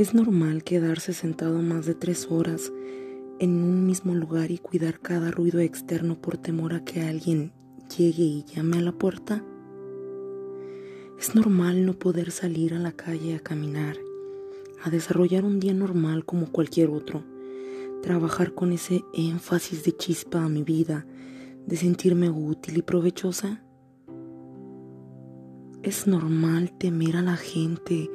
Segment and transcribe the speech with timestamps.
[0.00, 2.72] Es normal quedarse sentado más de tres horas
[3.38, 7.52] en un mismo lugar y cuidar cada ruido externo por temor a que alguien
[7.98, 9.44] llegue y llame a la puerta.
[11.18, 13.98] Es normal no poder salir a la calle a caminar,
[14.82, 17.22] a desarrollar un día normal como cualquier otro,
[18.00, 21.06] trabajar con ese énfasis de chispa a mi vida,
[21.66, 23.62] de sentirme útil y provechosa.
[25.82, 28.08] Es normal temer a la gente,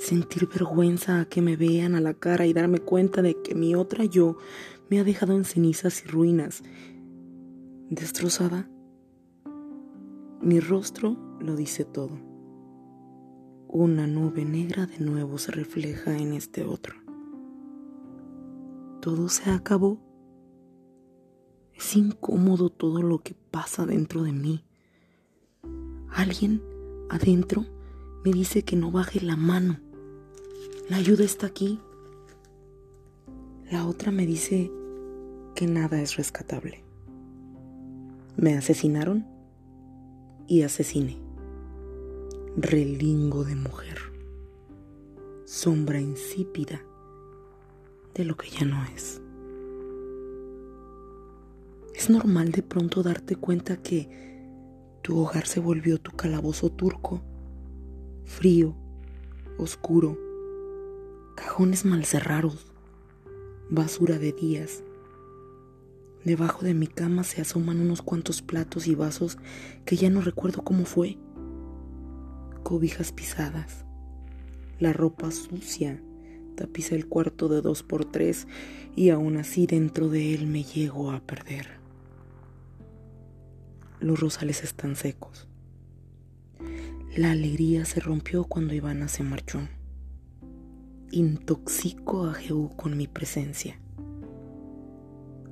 [0.00, 3.74] sentir vergüenza a que me vean a la cara y darme cuenta de que mi
[3.74, 4.38] otra yo
[4.88, 6.62] me ha dejado en cenizas y ruinas.
[7.90, 8.68] Destrozada,
[10.40, 12.18] mi rostro lo dice todo.
[13.68, 16.94] Una nube negra de nuevo se refleja en este otro.
[19.02, 20.00] Todo se acabó.
[21.74, 24.64] Es incómodo todo lo que pasa dentro de mí.
[26.08, 26.62] Alguien
[27.10, 27.66] adentro
[28.24, 29.89] me dice que no baje la mano
[30.90, 31.78] la ayuda está aquí.
[33.70, 34.72] La otra me dice
[35.54, 36.82] que nada es rescatable.
[38.36, 39.24] Me asesinaron
[40.48, 41.16] y asesiné.
[42.56, 43.98] Relingo de mujer.
[45.44, 46.82] Sombra insípida
[48.14, 49.22] de lo que ya no es.
[51.94, 54.08] Es normal de pronto darte cuenta que
[55.02, 57.22] tu hogar se volvió tu calabozo turco,
[58.24, 58.74] frío,
[59.56, 60.29] oscuro,
[61.40, 62.66] cajones mal cerrados,
[63.70, 64.82] basura de días.
[66.22, 69.38] Debajo de mi cama se asoman unos cuantos platos y vasos
[69.86, 71.16] que ya no recuerdo cómo fue.
[72.62, 73.86] Cobijas pisadas,
[74.80, 76.02] la ropa sucia
[76.56, 78.46] tapiza el cuarto de dos por tres
[78.94, 81.68] y aún así dentro de él me llego a perder.
[83.98, 85.48] Los rosales están secos.
[87.16, 89.60] La alegría se rompió cuando Ivana se marchó
[91.12, 93.80] intoxico a Jehú con mi presencia.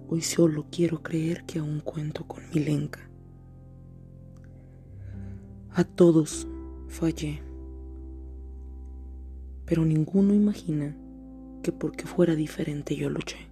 [0.09, 3.01] Hoy solo quiero creer que aún cuento con mi lenca.
[5.71, 6.47] A todos
[6.89, 7.43] fallé,
[9.65, 10.97] pero ninguno imagina
[11.63, 13.51] que porque fuera diferente yo luché.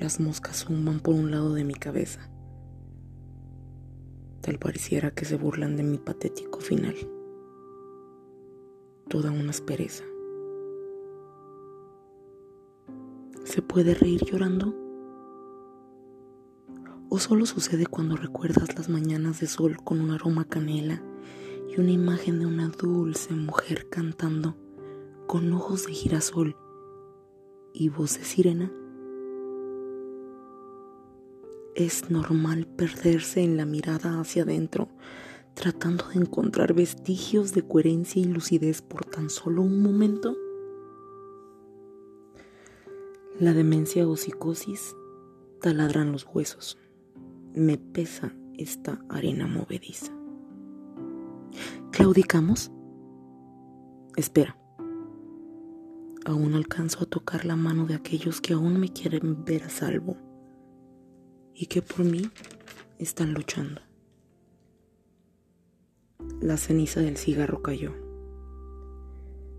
[0.00, 2.30] Las moscas zumban por un lado de mi cabeza.
[4.40, 6.94] Tal pareciera que se burlan de mi patético final
[9.08, 10.04] toda una aspereza.
[13.44, 14.74] ¿Se puede reír llorando?
[17.08, 21.02] ¿O solo sucede cuando recuerdas las mañanas de sol con un aroma canela
[21.68, 24.56] y una imagen de una dulce mujer cantando
[25.26, 26.56] con ojos de girasol
[27.72, 28.70] y voz de sirena?
[31.74, 34.88] Es normal perderse en la mirada hacia adentro
[35.58, 40.36] tratando de encontrar vestigios de coherencia y lucidez por tan solo un momento?
[43.40, 44.94] La demencia o psicosis
[45.60, 46.78] taladran los huesos.
[47.54, 50.12] Me pesa esta arena movediza.
[51.90, 52.70] ¿Claudicamos?
[54.14, 54.56] Espera.
[56.24, 60.16] Aún alcanzo a tocar la mano de aquellos que aún me quieren ver a salvo
[61.52, 62.30] y que por mí
[63.00, 63.87] están luchando.
[66.40, 67.90] La ceniza del cigarro cayó.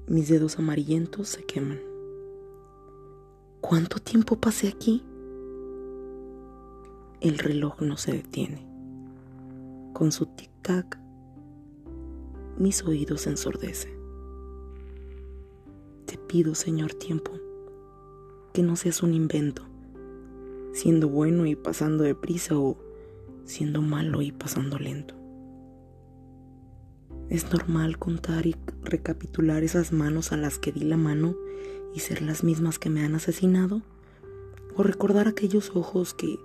[0.08, 1.82] Mis dedos amarillentos se queman.
[3.60, 5.04] ¿Cuánto tiempo pasé aquí?
[7.20, 8.66] El reloj no se detiene.
[9.92, 10.98] Con su tic-tac,
[12.58, 14.00] mis oídos ensordecen.
[16.06, 17.34] Te pido, Señor Tiempo,
[18.54, 19.64] que no seas un invento,
[20.72, 22.78] siendo bueno y pasando deprisa o
[23.44, 25.19] siendo malo y pasando lento.
[27.30, 31.36] Es normal contar y recapitular esas manos a las que di la mano
[31.94, 33.84] y ser las mismas que me han asesinado.
[34.76, 36.40] O recordar aquellos ojos que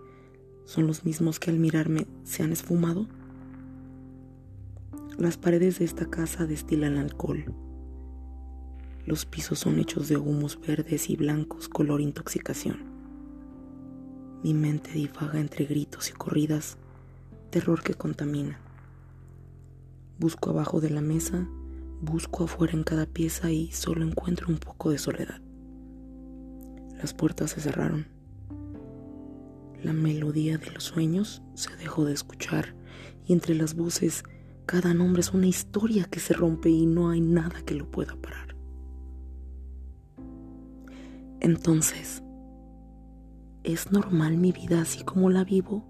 [0.66, 3.06] son los mismos que al mirarme se han esfumado.
[5.16, 7.44] Las paredes de esta casa destilan alcohol.
[9.06, 12.78] Los pisos son hechos de humos verdes y blancos color intoxicación.
[14.42, 16.76] Mi mente divaga entre gritos y corridas,
[17.50, 18.63] terror que contamina.
[20.18, 21.48] Busco abajo de la mesa,
[22.00, 25.40] busco afuera en cada pieza y solo encuentro un poco de soledad.
[26.96, 28.06] Las puertas se cerraron.
[29.82, 32.74] La melodía de los sueños se dejó de escuchar
[33.26, 34.22] y entre las voces
[34.66, 38.16] cada nombre es una historia que se rompe y no hay nada que lo pueda
[38.16, 38.56] parar.
[41.40, 42.22] Entonces,
[43.64, 45.84] ¿es normal mi vida así como la vivo?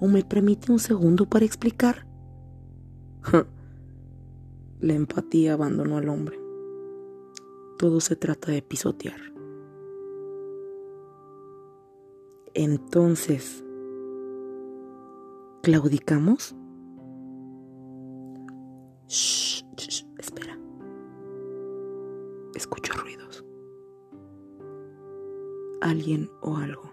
[0.00, 2.11] ¿O me permite un segundo para explicar?
[4.80, 6.38] La empatía abandonó al hombre.
[7.78, 9.20] todo se trata de pisotear.
[12.54, 13.64] Entonces,
[15.62, 16.54] ¿claudicamos?
[19.08, 19.64] Shh,
[20.18, 20.58] espera.
[22.54, 23.44] Escucho ruidos.
[25.80, 26.91] Alguien o algo.